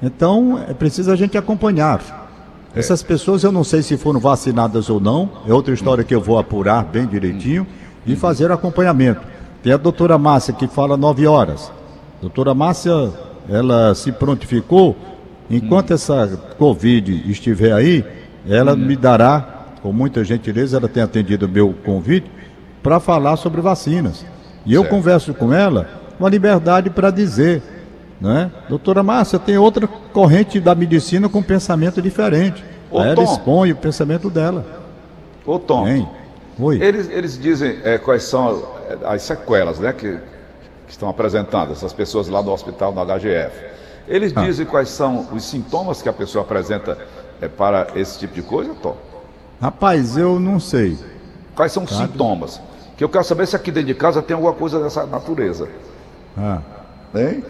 Então, 0.00 0.64
é 0.68 0.72
preciso 0.72 1.10
a 1.10 1.16
gente 1.16 1.36
acompanhar. 1.36 2.30
Essas 2.76 3.02
pessoas 3.02 3.42
eu 3.42 3.50
não 3.50 3.64
sei 3.64 3.82
se 3.82 3.96
foram 3.96 4.20
vacinadas 4.20 4.88
ou 4.88 5.00
não, 5.00 5.28
é 5.48 5.52
outra 5.52 5.74
história 5.74 6.04
que 6.04 6.14
eu 6.14 6.20
vou 6.20 6.38
apurar 6.38 6.84
bem 6.84 7.06
direitinho 7.06 7.66
e 8.06 8.14
fazer 8.14 8.52
o 8.52 8.54
acompanhamento. 8.54 9.22
Tem 9.64 9.72
a 9.72 9.76
doutora 9.76 10.16
Márcia 10.16 10.54
que 10.54 10.68
fala 10.68 10.96
nove 10.96 11.26
horas. 11.26 11.72
Doutora 12.22 12.54
Márcia, 12.54 13.10
ela 13.48 13.94
se 13.94 14.12
prontificou, 14.12 14.96
enquanto 15.50 15.92
essa 15.92 16.38
Covid 16.58 17.30
estiver 17.30 17.72
aí, 17.72 18.04
ela 18.48 18.76
me 18.76 18.96
dará, 18.96 19.66
com 19.82 19.92
muita 19.92 20.24
gentileza, 20.24 20.76
ela 20.76 20.88
tem 20.88 21.02
atendido 21.02 21.46
o 21.46 21.48
meu 21.48 21.74
convite, 21.84 22.30
para 22.82 23.00
falar 23.00 23.36
sobre 23.36 23.60
vacinas. 23.60 24.24
E 24.64 24.74
eu 24.74 24.82
Certo. 24.82 24.94
converso 24.94 25.34
com 25.34 25.52
ela 25.52 25.88
com 26.18 26.26
a 26.26 26.30
liberdade 26.30 26.90
para 26.90 27.10
dizer 27.10 27.62
né? 28.20 28.50
Doutora 28.68 29.02
Márcia, 29.02 29.38
tem 29.38 29.58
outra 29.58 29.86
corrente 29.86 30.58
da 30.60 30.74
medicina 30.74 31.28
com 31.28 31.42
pensamento 31.42 32.00
diferente. 32.00 32.64
Ô, 32.90 33.00
ela 33.00 33.14
Tom. 33.14 33.24
expõe 33.24 33.72
o 33.72 33.76
pensamento 33.76 34.30
dela. 34.30 34.64
Ô, 35.44 35.58
Tom? 35.58 36.08
Oi. 36.58 36.82
eles, 36.82 37.10
eles 37.10 37.38
dizem 37.38 37.78
é, 37.84 37.98
quais 37.98 38.22
são 38.22 38.62
as 39.04 39.22
sequelas 39.22 39.78
né, 39.78 39.92
que, 39.92 40.18
que 40.86 40.92
estão 40.92 41.08
apresentadas, 41.08 41.78
essas 41.78 41.92
pessoas 41.92 42.28
lá 42.28 42.40
do 42.40 42.50
hospital, 42.52 42.92
no 42.92 43.00
HGF. 43.04 43.52
Eles 44.08 44.32
Ah. 44.36 44.42
dizem 44.44 44.64
quais 44.64 44.88
são 44.88 45.26
os 45.32 45.44
sintomas 45.44 46.00
que 46.00 46.08
a 46.08 46.12
pessoa 46.12 46.44
apresenta 46.44 46.96
é, 47.40 47.48
para 47.48 47.88
esse 47.96 48.18
tipo 48.18 48.34
de 48.34 48.42
coisa, 48.42 48.72
Tom? 48.82 48.96
Rapaz, 49.60 50.16
eu 50.16 50.38
não 50.40 50.58
sei. 50.60 50.96
Quais 51.54 51.70
são 51.72 51.84
os 51.84 51.90
sintomas? 51.94 52.60
Que 52.96 53.04
eu 53.04 53.08
quero 53.08 53.24
saber 53.24 53.46
se 53.46 53.54
aqui 53.56 53.70
dentro 53.70 53.88
de 53.88 53.94
casa 53.94 54.22
tem 54.22 54.34
alguma 54.34 54.52
coisa 54.54 54.80
dessa 54.82 55.04
natureza. 55.06 55.68
Ah, 56.38 56.60
Hein? 57.14 57.42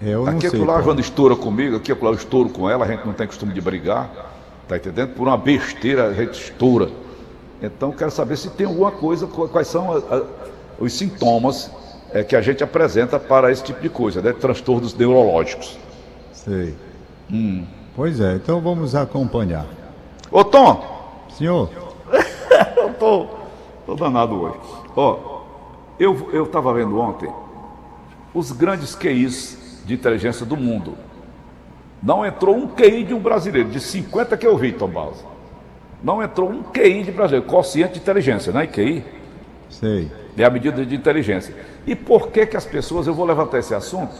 eu 0.00 0.24
não 0.24 0.32
Aqui 0.36 0.48
sei. 0.48 0.58
é 0.58 0.62
lá, 0.62 0.66
Paulo. 0.74 0.84
quando 0.84 1.00
estoura 1.00 1.36
comigo, 1.36 1.76
aqui 1.76 1.92
é 1.92 1.94
lá 1.94 2.08
eu 2.10 2.14
estouro 2.14 2.48
com 2.48 2.68
ela, 2.70 2.84
a 2.84 2.88
gente 2.88 3.04
não 3.06 3.12
tem 3.12 3.26
costume 3.26 3.52
de 3.52 3.60
brigar, 3.60 4.10
tá 4.68 4.76
entendendo? 4.76 5.14
Por 5.14 5.26
uma 5.28 5.36
besteira 5.36 6.06
a 6.08 6.14
gente 6.14 6.40
estoura. 6.40 6.88
Então 7.62 7.92
quero 7.92 8.10
saber 8.10 8.36
se 8.36 8.48
tem 8.50 8.66
alguma 8.66 8.90
coisa, 8.90 9.26
qu- 9.26 9.48
quais 9.48 9.68
são 9.68 9.92
a- 9.92 9.98
a- 10.16 10.22
os 10.78 10.92
sintomas 10.94 11.70
é, 12.12 12.22
que 12.24 12.34
a 12.34 12.40
gente 12.40 12.62
apresenta 12.62 13.18
para 13.18 13.50
esse 13.50 13.62
tipo 13.62 13.80
de 13.80 13.88
coisa, 13.88 14.20
né? 14.20 14.32
Transtornos 14.32 14.94
neurológicos. 14.94 15.78
Sei. 16.32 16.74
Hum. 17.30 17.64
Pois 17.94 18.20
é, 18.20 18.34
então 18.34 18.60
vamos 18.60 18.94
acompanhar. 18.94 19.66
Ô 20.30 20.44
Tom, 20.44 21.26
Senhor, 21.36 21.70
eu 22.76 22.94
tô, 22.94 23.26
tô 23.86 23.94
danado 23.94 24.40
hoje. 24.40 24.58
Ó, 24.96 25.40
eu 25.98 26.30
eu 26.32 26.44
estava 26.44 26.72
vendo 26.72 26.98
ontem 26.98 27.30
os 28.34 28.52
grandes 28.52 28.94
QIs 28.94 29.82
de 29.84 29.94
inteligência 29.94 30.46
do 30.46 30.56
mundo. 30.56 30.96
Não 32.02 32.24
entrou 32.24 32.56
um 32.56 32.68
QI 32.68 33.04
de 33.04 33.12
um 33.12 33.18
brasileiro, 33.18 33.68
de 33.68 33.80
50 33.80 34.36
que 34.36 34.46
eu 34.46 34.56
vi, 34.56 34.72
Tom 34.72 34.88
Barros. 34.88 35.24
Não 36.02 36.22
entrou 36.22 36.48
um 36.48 36.62
QI 36.62 37.02
de 37.02 37.12
brasileiro, 37.12 37.46
quociente 37.46 37.94
de 37.94 37.98
inteligência, 37.98 38.52
não 38.52 38.60
é 38.60 38.66
QI? 38.66 39.04
sei. 39.68 40.10
É 40.36 40.44
a 40.44 40.50
medida 40.50 40.84
de 40.84 40.94
inteligência. 40.94 41.54
E 41.86 41.94
por 41.94 42.28
que 42.28 42.46
que 42.46 42.56
as 42.56 42.64
pessoas, 42.64 43.06
eu 43.06 43.14
vou 43.14 43.26
levantar 43.26 43.58
esse 43.58 43.74
assunto, 43.74 44.14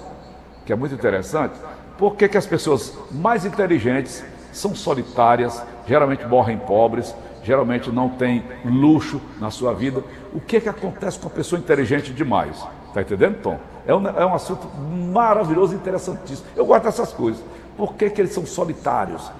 que 0.64 0.72
é 0.72 0.76
muito 0.76 0.94
interessante, 0.94 1.54
por 1.98 2.16
que 2.16 2.28
que 2.28 2.38
as 2.38 2.46
pessoas 2.46 2.96
mais 3.10 3.44
inteligentes 3.44 4.24
são 4.52 4.74
solitárias, 4.74 5.62
geralmente 5.86 6.26
morrem 6.26 6.58
pobres, 6.58 7.14
geralmente 7.42 7.90
não 7.90 8.08
têm 8.08 8.44
luxo 8.64 9.20
na 9.38 9.50
sua 9.50 9.72
vida. 9.72 10.02
O 10.32 10.40
que 10.40 10.60
que 10.60 10.68
acontece 10.68 11.18
com 11.18 11.28
a 11.28 11.30
pessoa 11.30 11.58
inteligente 11.58 12.12
demais? 12.12 12.64
Tá 12.92 13.02
entendendo, 13.02 13.40
Tom? 13.42 13.58
É 13.86 13.94
um, 13.94 14.06
é 14.06 14.26
um 14.26 14.34
assunto 14.34 14.66
maravilhoso 15.12 15.74
interessantíssimo. 15.74 16.48
Eu 16.56 16.66
gosto 16.66 16.84
dessas 16.84 17.12
coisas. 17.12 17.42
Por 17.76 17.94
que 17.94 18.10
que 18.10 18.20
eles 18.20 18.32
são 18.32 18.44
solitários? 18.44 19.30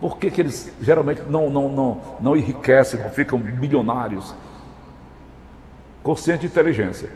Por 0.00 0.16
que, 0.16 0.30
que 0.30 0.40
eles 0.40 0.72
geralmente 0.80 1.22
não, 1.28 1.50
não, 1.50 1.68
não, 1.68 2.00
não 2.20 2.36
enriquecem, 2.36 3.00
não 3.00 3.10
ficam 3.10 3.38
milionários? 3.38 4.34
Consciente 6.02 6.40
de 6.40 6.46
inteligência. 6.46 7.08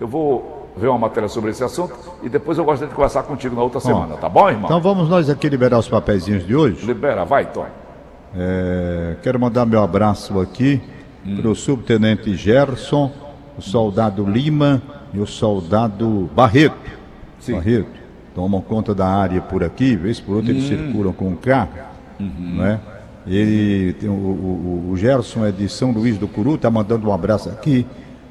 Eu 0.00 0.08
vou 0.08 0.68
ver 0.76 0.88
uma 0.88 0.98
matéria 0.98 1.28
sobre 1.28 1.50
esse 1.50 1.62
assunto 1.62 1.94
e 2.22 2.28
depois 2.28 2.58
eu 2.58 2.64
gostaria 2.64 2.88
de 2.88 2.94
conversar 2.94 3.22
contigo 3.22 3.54
na 3.54 3.62
outra 3.62 3.78
semana, 3.78 4.16
tá 4.16 4.28
bom, 4.28 4.48
irmão? 4.48 4.64
Então 4.64 4.80
vamos 4.80 5.08
nós 5.08 5.30
aqui 5.30 5.48
liberar 5.48 5.78
os 5.78 5.88
papeizinhos 5.88 6.44
de 6.44 6.54
hoje. 6.56 6.84
Libera, 6.84 7.24
vai, 7.24 7.46
Tom. 7.46 7.66
É, 8.36 9.16
quero 9.22 9.38
mandar 9.38 9.64
meu 9.64 9.80
abraço 9.82 10.40
aqui 10.40 10.80
para 11.40 11.48
o 11.48 11.54
subtenente 11.54 12.34
Gerson, 12.34 13.12
o 13.56 13.62
soldado 13.62 14.24
Lima 14.28 14.82
e 15.12 15.20
o 15.20 15.26
soldado 15.26 16.28
Barreto. 16.34 16.74
Sim. 17.38 17.52
Barreto. 17.54 18.02
Tomam 18.34 18.60
conta 18.60 18.92
da 18.92 19.06
área 19.06 19.40
por 19.40 19.62
aqui, 19.62 19.94
vez 19.94 20.18
por 20.18 20.34
outra 20.36 20.50
eles 20.50 20.64
circulam 20.64 21.12
com 21.12 21.28
o 21.32 21.36
carro. 21.36 21.70
Né? 22.18 22.80
Ele, 23.26 23.92
tem 23.94 24.08
o, 24.08 24.12
o- 24.12 24.88
o 24.90 24.96
Gerson 24.96 25.46
é 25.46 25.52
de 25.52 25.68
São 25.68 25.92
Luís 25.92 26.18
do 26.18 26.26
Curu, 26.26 26.56
está 26.56 26.68
mandando 26.68 27.08
um 27.08 27.12
abraço 27.12 27.48
aqui, 27.48 27.86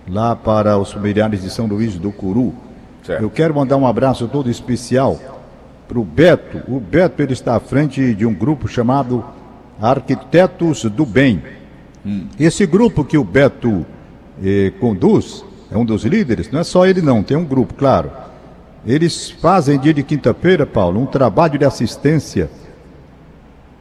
lá 0.08 0.36
para 0.36 0.78
os 0.78 0.92
familiares 0.92 1.42
de 1.42 1.50
São 1.50 1.66
Luís 1.66 1.96
do 1.96 2.12
Curu. 2.12 2.54
Certo. 3.04 3.22
Eu 3.22 3.30
quero 3.30 3.56
mandar 3.56 3.78
um 3.78 3.88
abraço 3.88 4.28
todo 4.28 4.50
especial 4.50 5.20
para 5.88 6.00
o 6.00 6.04
Beto. 6.04 6.62
O 6.68 6.80
Beto 6.80 7.22
ele 7.22 7.34
está 7.34 7.56
à 7.56 7.60
frente 7.60 8.14
de 8.14 8.26
um 8.26 8.34
grupo 8.34 8.68
chamado 8.68 9.24
Arquitetos 9.82 10.84
do 10.86 11.06
Bem. 11.06 11.42
Esse 12.40 12.66
grupo 12.66 13.04
que 13.04 13.18
o 13.18 13.24
Beto 13.24 13.86
eh, 14.44 14.72
conduz, 14.80 15.44
é 15.72 15.78
um 15.78 15.86
dos 15.86 16.04
líderes, 16.04 16.52
não 16.52 16.60
é 16.60 16.64
só 16.64 16.86
ele 16.86 17.02
não, 17.02 17.24
tem 17.24 17.36
um 17.38 17.46
grupo, 17.46 17.74
claro. 17.74 18.12
Eles 18.86 19.30
fazem 19.30 19.80
dia 19.80 19.94
de 19.94 20.04
quinta-feira, 20.04 20.66
Paulo, 20.66 21.02
um 21.02 21.06
trabalho 21.06 21.58
de 21.58 21.66
assistência 21.66 22.50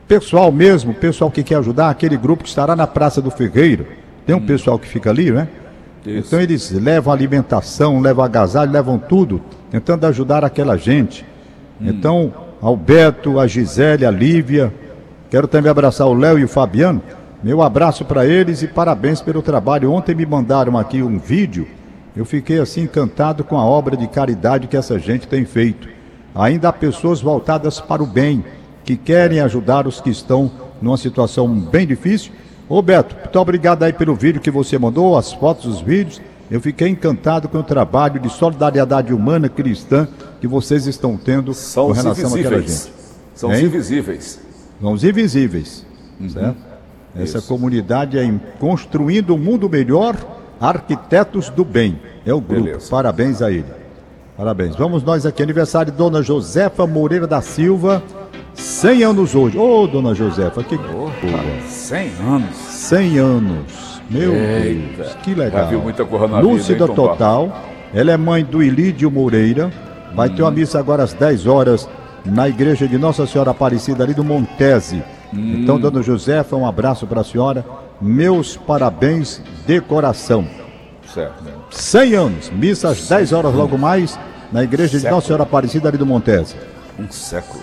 pessoal 0.07 0.53
mesmo, 0.53 0.93
pessoal 0.93 1.31
que 1.31 1.43
quer 1.43 1.57
ajudar, 1.57 1.89
aquele 1.89 2.17
grupo 2.17 2.43
que 2.43 2.49
estará 2.49 2.77
na 2.77 2.87
Praça 2.87 3.23
do 3.23 3.31
Ferreiro. 3.31 3.87
Tem 4.27 4.37
um 4.37 4.45
pessoal 4.45 4.79
que 4.79 4.87
fica 4.87 5.11
ali, 5.11 5.31
né? 5.31 5.49
Isso. 6.07 6.29
Então 6.29 6.41
eles 6.41 6.71
levam 6.71 7.13
alimentação, 7.13 8.01
levam 8.01 8.25
agasalho, 8.25 8.73
levam 8.73 8.99
tudo, 8.99 9.41
tentando 9.71 10.07
ajudar 10.07 10.45
aquela 10.45 10.77
gente. 10.77 11.25
Então, 11.81 12.33
ao 12.61 12.77
Beto, 12.77 13.41
a 13.41 13.47
Gisele, 13.47 14.07
a 14.07 14.11
Lívia, 14.11 14.73
quero 15.31 15.49
também 15.49 15.71
abraçar 15.71 16.07
o 16.07 16.15
Léo 16.15 16.39
e 16.39 16.45
o 16.45 16.49
Fabiano. 16.49 17.03
Meu 17.43 17.61
abraço 17.61 18.05
para 18.05 18.25
eles 18.25 18.63
e 18.63 18.69
parabéns 18.69 19.21
pelo 19.21 19.43
trabalho. 19.43 19.91
Ontem 19.91 20.15
me 20.15 20.25
mandaram 20.25 20.79
aqui 20.79 21.03
um 21.03 21.19
vídeo. 21.19 21.67
Eu 22.15 22.25
fiquei 22.25 22.61
assim 22.61 22.83
encantado 22.83 23.43
com 23.43 23.57
a 23.57 23.65
obra 23.65 23.97
de 23.97 24.07
caridade 24.07 24.69
que 24.69 24.77
essa 24.77 24.99
gente 24.99 25.27
tem 25.27 25.45
feito. 25.45 25.89
Ainda 26.35 26.69
há 26.69 26.73
pessoas 26.73 27.21
voltadas 27.21 27.81
para 27.81 28.03
o 28.03 28.07
bem, 28.07 28.45
que 28.85 28.97
querem 28.97 29.41
ajudar 29.41 29.87
os 29.87 30.01
que 30.01 30.11
estão 30.11 30.51
numa 30.81 30.97
situação 30.97 31.49
bem 31.49 31.87
difícil. 31.87 32.33
Ô 32.73 32.81
Beto, 32.81 33.15
muito 33.15 33.39
obrigado 33.39 33.83
aí 33.83 33.93
pelo 33.93 34.15
vídeo 34.15 34.41
que 34.41 34.51
você 34.51 34.79
mandou, 34.79 35.19
as 35.19 35.31
fotos, 35.31 35.67
os 35.67 35.83
vídeos. 35.83 36.23
Eu 36.51 36.59
fiquei 36.59 36.89
encantado 36.89 37.47
com 37.47 37.59
o 37.59 37.63
trabalho 37.63 38.19
de 38.19 38.31
solidariedade 38.31 39.13
humana 39.13 39.47
cristã 39.47 40.09
que 40.41 40.47
vocês 40.49 40.87
estão 40.87 41.19
tendo 41.19 41.53
São 41.53 41.89
com 41.89 41.93
relação 41.93 42.29
àquela 42.29 42.57
invisíveis. 42.57 42.85
gente. 42.85 42.93
São 43.35 43.51
os 43.51 43.59
Hein? 43.59 43.67
invisíveis. 43.67 44.41
São 44.81 44.93
os 44.95 45.05
invisíveis. 45.05 45.87
Certo? 46.31 46.57
Essa 47.15 47.39
Isso. 47.39 47.47
comunidade 47.47 48.17
é 48.19 48.25
em 48.25 48.41
construindo 48.59 49.35
um 49.35 49.39
mundo 49.39 49.69
melhor, 49.69 50.17
arquitetos 50.59 51.51
do 51.51 51.67
bem. 51.67 52.01
É 52.25 52.33
o 52.33 52.41
grupo. 52.41 52.65
Beleza. 52.65 52.89
Parabéns 52.89 53.43
a 53.43 53.51
ele. 53.53 53.67
Parabéns. 54.35 54.75
Vamos 54.77 55.03
nós 55.03 55.27
aqui, 55.27 55.43
aniversário 55.43 55.93
de 55.93 55.99
Dona 55.99 56.23
Josefa 56.23 56.87
Moreira 56.87 57.27
da 57.27 57.43
Silva, 57.43 58.03
100 58.55 59.03
anos 59.05 59.35
hoje. 59.35 59.59
Ô, 59.59 59.87
Dona 59.87 60.15
Josefa, 60.15 60.63
que 60.63 60.77
boa. 60.77 61.11
100 61.69 62.13
anos. 62.27 62.57
100 62.57 63.19
anos. 63.19 64.03
Meu 64.11 64.35
Eita. 64.35 65.03
Deus, 65.03 65.15
que 65.23 65.35
legal. 65.35 65.63
Já 65.63 65.69
viu 65.69 65.81
muita 65.81 66.05
coisa 66.05 66.29
na 66.29 66.37
vida, 66.37 66.49
Lúcida 66.49 66.87
Tom 66.87 66.95
total. 66.95 67.63
Ela 67.95 68.13
é 68.13 68.17
mãe 68.17 68.45
do 68.45 68.63
Ilídio 68.63 69.11
Moreira, 69.11 69.71
Vai 70.15 70.29
ter 70.29 70.43
uma 70.43 70.51
missa 70.51 70.79
agora 70.79 71.03
às 71.03 71.15
10 71.15 71.47
horas 71.47 71.89
na 72.25 72.49
igreja 72.49 72.87
de 72.87 72.99
Nossa 72.99 73.27
Senhora 73.27 73.51
Aparecida, 73.51 74.05
ali 74.05 74.15
do 74.15 74.23
Montese. 74.23 75.03
Então, 75.33 75.81
dona 75.81 76.03
Josefa, 76.03 76.55
um 76.55 76.67
abraço 76.67 77.07
para 77.07 77.23
a 77.23 77.25
senhora. 77.25 77.65
Meus 78.01 78.57
parabéns 78.57 79.41
de 79.67 79.81
coração. 79.81 80.47
Certo. 81.13 81.43
100 81.71 82.15
anos, 82.15 82.51
missa 82.51 82.91
às 82.91 83.09
10 83.09 83.33
horas 83.33 83.55
logo 83.55 83.79
mais, 83.79 84.19
na 84.53 84.63
igreja 84.63 84.99
de 84.99 85.09
Nossa 85.09 85.29
Senhora 85.29 85.45
Aparecida, 85.45 85.89
ali 85.89 85.97
do 85.97 86.05
Montese. 86.07 86.57
Um 86.99 87.11
século. 87.11 87.63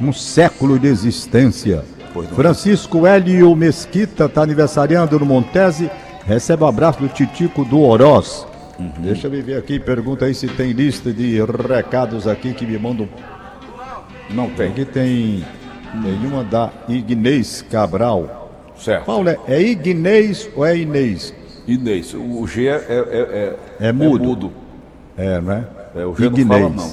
Um 0.00 0.12
século 0.12 0.78
de 0.78 0.88
existência. 0.88 1.84
Não. 2.14 2.22
Francisco 2.22 3.06
Hélio 3.06 3.54
Mesquita 3.54 4.24
está 4.24 4.42
aniversariando 4.42 5.18
no 5.18 5.26
Montese. 5.26 5.90
Recebe 6.24 6.64
o 6.64 6.66
abraço 6.66 7.00
do 7.00 7.08
Titico 7.08 7.64
do 7.64 7.80
Oroz. 7.80 8.46
Deixa 8.98 9.26
eu 9.26 9.30
ver 9.30 9.56
aqui, 9.56 9.78
pergunta 9.78 10.26
aí 10.26 10.34
se 10.34 10.48
tem 10.48 10.72
lista 10.72 11.12
de 11.12 11.38
recados 11.68 12.26
aqui 12.26 12.52
que 12.52 12.66
me 12.66 12.78
mandam. 12.78 13.08
Não 14.30 14.50
tem. 14.50 14.70
Aqui 14.70 14.84
tem, 14.84 15.44
tem 16.02 16.26
uma 16.26 16.44
da 16.44 16.70
Ignês 16.88 17.62
Cabral. 17.62 18.50
Certo. 18.76 19.06
Paulo, 19.06 19.28
é, 19.28 19.38
é 19.48 19.62
Ignês 19.62 20.48
ou 20.54 20.64
é 20.64 20.76
Inês? 20.76 21.32
Inês, 21.66 22.14
o 22.14 22.46
G 22.46 22.68
é, 22.68 22.74
é, 22.74 23.56
é, 23.80 23.88
É 23.88 23.92
mudo. 23.92 24.52
É, 25.16 25.40
não 25.40 25.52
é? 25.52 25.64
É, 25.94 26.04
o 26.04 26.14
G 26.14 26.28
não 26.28 26.46
fala, 26.46 26.90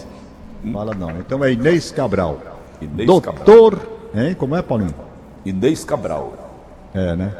Fala 0.71 0.95
não. 0.95 1.19
Então 1.19 1.43
é 1.43 1.51
Inês 1.51 1.91
Cabral. 1.91 2.52
Inês 2.81 3.07
Doutor, 3.07 3.79
hein? 4.15 4.35
Como 4.37 4.55
é, 4.55 4.61
Paulinho? 4.61 4.93
Inês 5.45 5.83
Cabral. 5.83 6.33
É, 6.93 7.15
né? 7.15 7.31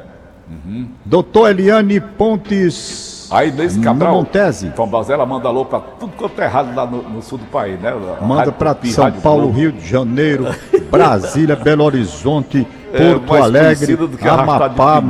Doutor 1.06 1.50
Eliane 1.50 2.00
Pontes. 2.00 3.28
A 3.32 3.46
Inês 3.46 3.78
Cabral. 3.78 4.12
No 4.12 4.18
Montese. 4.20 4.70
Tom 4.72 4.88
Bazela 4.88 5.26
manda 5.26 5.48
alô 5.48 5.66
pra 5.66 5.80
tudo 5.80 6.14
quanto 6.16 6.40
é 6.42 6.46
rádio 6.46 6.76
lá 6.76 6.86
no, 6.86 7.02
no 7.02 7.22
sul 7.22 7.38
do 7.38 7.46
país, 7.46 7.80
né? 7.80 7.92
Manda 8.22 8.36
Rádio 8.36 8.54
para 8.54 8.74
Tupi, 8.74 8.92
São 8.92 9.06
Rádio 9.06 9.22
Paulo, 9.22 9.44
Globo. 9.44 9.58
Rio 9.58 9.72
de 9.72 9.88
Janeiro, 9.88 10.48
Brasília, 10.92 11.56
Belo 11.56 11.84
Horizonte, 11.84 12.68
É, 12.92 13.14
Porto 13.16 13.44
Alegre, 13.44 13.98
Amapá. 14.30 15.02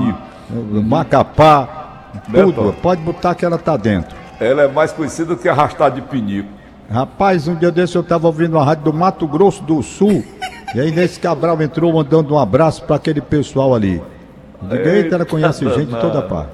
Macapá, 0.85 2.11
tudo. 2.31 2.73
Pode 2.81 3.01
botar 3.01 3.35
que 3.35 3.43
ela 3.43 3.57
tá 3.57 3.75
dentro. 3.75 4.15
Ela 4.39 4.63
é 4.63 4.67
mais 4.67 4.91
conhecida 4.91 5.35
do 5.35 5.37
que 5.37 5.49
arrastado 5.49 5.95
de 5.95 6.01
pinico. 6.01 6.49
Rapaz, 6.89 7.47
um 7.47 7.55
dia 7.55 7.71
desse 7.71 7.95
eu 7.95 8.01
estava 8.01 8.27
ouvindo 8.27 8.57
a 8.57 8.63
rádio 8.63 8.85
do 8.85 8.93
Mato 8.93 9.27
Grosso 9.27 9.63
do 9.63 9.81
Sul. 9.81 10.23
e 10.75 10.79
aí 10.79 10.91
nesse 10.91 11.19
Cabral 11.19 11.61
entrou 11.61 11.93
mandando 11.93 12.33
um 12.33 12.39
abraço 12.39 12.83
para 12.83 12.95
aquele 12.95 13.21
pessoal 13.21 13.73
ali. 13.73 14.01
Eita, 14.71 15.15
ela 15.15 15.25
conhece 15.25 15.65
gente 15.69 15.93
de 15.93 15.99
toda 15.99 16.21
parte. 16.21 16.49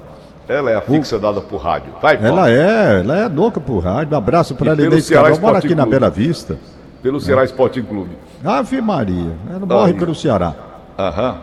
Ela 0.48 0.72
é 0.72 0.76
aficionada 0.76 1.40
por 1.40 1.58
rádio. 1.58 1.92
Vai. 2.02 2.18
Ela 2.20 2.50
é, 2.50 3.00
ela 3.00 3.18
é 3.18 3.28
louca 3.28 3.60
por 3.60 3.78
rádio. 3.78 4.14
Um 4.14 4.18
abraço 4.18 4.54
para 4.56 4.72
ela 4.72 5.00
Ceará 5.00 5.30
Cabral. 5.30 5.46
Mora 5.46 5.58
aqui 5.58 5.74
na 5.74 5.84
Clube. 5.84 5.98
Bela 5.98 6.10
Vista. 6.10 6.58
Pelo 7.02 7.20
Ceará 7.20 7.44
Sporting 7.44 7.82
Clube. 7.82 8.10
Ave 8.44 8.80
Maria, 8.80 9.32
ela 9.48 9.64
morre 9.64 9.92
Ai. 9.92 9.98
pelo 9.98 10.14
Ceará. 10.14 10.54
Aham. 10.98 11.36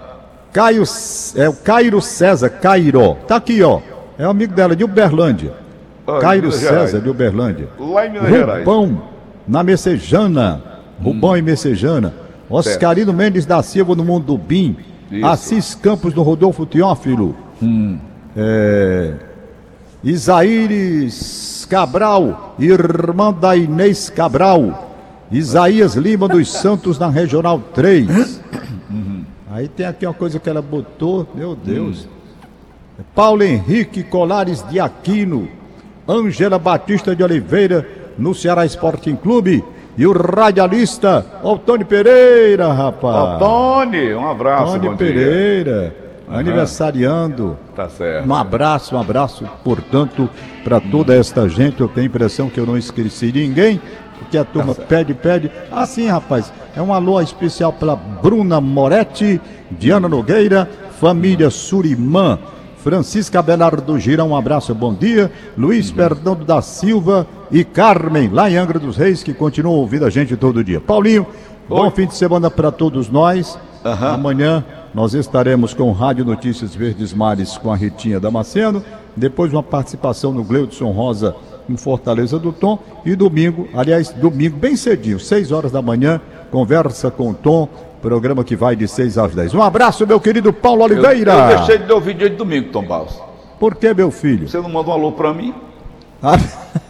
Caio, 0.51 0.83
é 1.35 1.47
o 1.47 1.53
Cairo 1.53 2.01
César, 2.01 2.49
Cairo. 2.49 3.15
Tá 3.27 3.37
aqui, 3.37 3.61
ó. 3.63 3.79
É 4.17 4.27
um 4.27 4.31
amigo 4.31 4.53
dela 4.53 4.75
de 4.75 4.83
Uberlândia. 4.83 5.53
Ah, 6.07 6.19
Cairo 6.19 6.47
Minas 6.47 6.61
Gerais. 6.61 6.89
César 6.91 7.03
de 7.03 7.09
Uberlândia. 7.09 7.67
Lá 7.77 8.05
em 8.07 8.11
Minas 8.11 8.29
Gerais. 8.29 8.65
Rubão, 8.65 9.01
na 9.47 9.63
Messejana. 9.63 10.63
Rubão 11.03 11.37
e 11.37 11.41
Messejana. 11.41 12.13
Oscarino 12.49 13.11
Mendes 13.13 13.45
da 13.45 13.61
Silva 13.61 13.93
no 13.95 14.03
Mundo 14.05 14.25
do 14.25 14.37
Bim. 14.37 14.77
Isso. 15.11 15.25
Assis 15.25 15.75
Campos 15.75 16.13
no 16.13 16.21
Rodolfo 16.23 16.65
Teófilo. 16.65 17.35
É, 18.35 19.13
Isaíris 20.03 21.65
Cabral, 21.69 22.55
irmã 22.59 23.33
da 23.33 23.55
Inês 23.55 24.09
Cabral. 24.09 24.95
Isaías 25.31 25.95
Lima 25.95 26.27
dos 26.27 26.51
Santos 26.53 26.97
na 26.97 27.09
Regional 27.09 27.59
3. 27.73 28.41
Aí 29.51 29.67
tem 29.67 29.85
aqui 29.85 30.05
uma 30.05 30.13
coisa 30.13 30.39
que 30.39 30.49
ela 30.49 30.61
botou, 30.61 31.27
meu 31.35 31.55
Deus. 31.55 32.07
Paulo 33.13 33.43
Henrique 33.43 34.03
Colares 34.03 34.63
de 34.69 34.79
Aquino, 34.79 35.47
Ângela 36.07 36.57
Batista 36.57 37.15
de 37.15 37.23
Oliveira, 37.23 37.87
no 38.17 38.33
Ceará 38.33 38.65
Sporting 38.65 39.15
Clube, 39.15 39.63
e 39.97 40.05
o 40.05 40.13
radialista 40.13 41.25
Otônio 41.43 41.85
Pereira, 41.85 42.71
rapaz. 42.71 43.39
Tony, 43.39 44.13
um 44.13 44.29
abraço, 44.29 44.75
Otônio 44.75 44.91
bom 44.91 44.97
dia. 44.97 45.07
Pereira, 45.07 45.95
aniversariando. 46.29 47.57
Tá 47.75 47.89
certo. 47.89 48.27
Um 48.27 48.33
abraço, 48.33 48.95
um 48.95 48.99
abraço, 49.01 49.49
portanto, 49.63 50.29
para 50.63 50.79
toda 50.79 51.15
esta 51.15 51.49
gente. 51.49 51.81
Eu 51.81 51.87
tenho 51.87 52.05
a 52.05 52.09
impressão 52.09 52.49
que 52.49 52.59
eu 52.59 52.65
não 52.65 52.77
esqueci 52.77 53.31
ninguém, 53.31 53.81
porque 54.19 54.37
a 54.37 54.45
turma 54.45 54.75
pede, 54.75 55.13
pede. 55.13 55.51
Assim, 55.71 56.07
rapaz, 56.07 56.53
é 56.75 56.81
um 56.81 56.93
alô 56.93 57.19
especial 57.19 57.73
para 57.73 57.95
Bruna 57.95 58.61
Moretti, 58.61 59.41
Diana 59.71 60.07
Nogueira, 60.07 60.69
família 60.99 61.49
Surimã, 61.49 62.37
Francisca 62.87 63.41
Belardo 63.41 63.99
Girão, 63.99 64.29
um 64.29 64.35
abraço, 64.37 64.73
bom 64.73 64.93
dia. 64.93 65.29
Luiz 65.57 65.89
Fernando 65.89 66.45
da 66.45 66.61
Silva 66.61 67.27
e 67.51 67.65
Carmen, 67.65 68.29
lá 68.29 68.49
em 68.49 68.55
Angra 68.55 68.79
dos 68.79 68.95
Reis, 68.95 69.21
que 69.21 69.33
continuam 69.33 69.75
ouvindo 69.75 70.05
a 70.05 70.09
gente 70.09 70.37
todo 70.37 70.63
dia. 70.63 70.79
Paulinho, 70.79 71.27
bom 71.67 71.83
Oi. 71.83 71.91
fim 71.91 72.07
de 72.07 72.15
semana 72.15 72.49
para 72.49 72.71
todos 72.71 73.09
nós. 73.09 73.59
Amanhã 73.83 74.63
nós 74.93 75.13
estaremos 75.13 75.73
com 75.73 75.91
Rádio 75.91 76.23
Notícias 76.23 76.73
Verdes 76.73 77.13
Mares 77.13 77.57
com 77.57 77.73
a 77.73 77.75
Ritinha 77.75 78.21
Damasceno. 78.21 78.81
Depois 79.17 79.51
uma 79.51 79.61
participação 79.61 80.31
no 80.31 80.45
Gleudson 80.45 80.91
Rosa 80.91 81.35
em 81.69 81.77
Fortaleza 81.77 82.37
do 82.39 82.51
Tom. 82.51 82.79
E 83.05 83.15
domingo, 83.15 83.67
aliás, 83.73 84.09
domingo 84.09 84.57
bem 84.57 84.75
cedinho, 84.75 85.19
6 85.19 85.51
horas 85.51 85.71
da 85.71 85.81
manhã, 85.81 86.21
conversa 86.51 87.09
com 87.11 87.31
o 87.31 87.33
Tom. 87.33 87.67
Programa 88.01 88.43
que 88.43 88.55
vai 88.55 88.75
de 88.75 88.87
6 88.87 89.17
às 89.17 89.33
10. 89.33 89.53
Um 89.55 89.61
abraço, 89.61 90.05
meu 90.05 90.19
querido 90.19 90.53
Paulo 90.53 90.81
Eu, 90.81 90.85
Oliveira. 90.85 91.33
eu 91.33 91.57
deixei 91.57 91.77
de 91.79 91.91
ouvir 91.91 92.13
dia 92.13 92.29
de 92.29 92.35
domingo, 92.35 92.69
Tom 92.71 92.85
Baus. 92.85 93.19
Por 93.59 93.73
que, 93.75 93.91
meu 93.93 94.11
filho? 94.11 94.47
Você 94.47 94.57
não 94.61 94.69
mandou 94.69 94.93
um 94.93 94.97
alô 94.97 95.11
pra 95.11 95.33
mim? 95.33 95.53
Ah, 96.21 96.37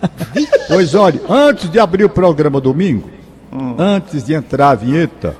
pois 0.68 0.94
olha, 0.96 1.20
antes 1.30 1.70
de 1.70 1.80
abrir 1.80 2.04
o 2.04 2.10
programa 2.10 2.60
domingo, 2.60 3.10
antes 3.78 4.24
de 4.26 4.34
entrar 4.34 4.72
a 4.72 4.76
vinheta, 4.76 5.36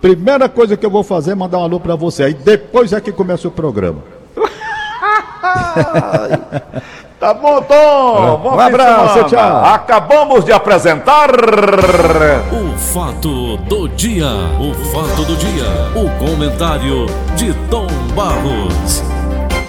primeira 0.00 0.48
coisa 0.48 0.76
que 0.76 0.84
eu 0.84 0.90
vou 0.90 1.02
fazer 1.02 1.32
é 1.32 1.34
mandar 1.34 1.58
um 1.58 1.62
alô 1.62 1.78
pra 1.78 1.94
você. 1.94 2.24
Aí 2.24 2.34
depois 2.34 2.92
é 2.92 3.00
que 3.00 3.12
começa 3.12 3.46
o 3.48 3.50
programa. 3.50 4.02
Tá 7.18 7.32
bom, 7.32 7.62
Tom. 7.62 8.40
Bom 8.42 8.56
Um 8.56 8.60
abraço, 8.60 9.24
tchau. 9.24 9.64
Acabamos 9.64 10.44
de 10.44 10.52
apresentar. 10.52 11.30
O 12.52 12.78
fato 12.78 13.56
do 13.56 13.88
dia, 13.88 14.28
o 14.60 14.74
fato 14.92 15.24
do 15.24 15.34
dia, 15.36 15.64
o 15.94 16.10
comentário 16.18 17.06
de 17.34 17.54
Tom 17.70 17.86
Barros. 18.14 19.15